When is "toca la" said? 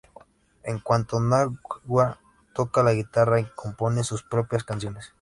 2.55-2.91